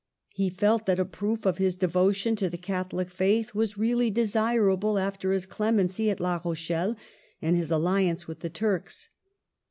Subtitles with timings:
[0.33, 4.97] He felt that a proof of his devotion to the Catholic faith was really desirable
[4.97, 6.95] after his clemency at La Rochelle
[7.39, 9.09] and his alliance with the Turks.